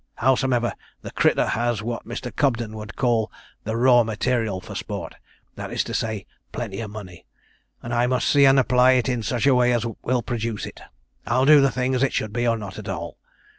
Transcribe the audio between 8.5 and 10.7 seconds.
apply it in such a way as will produce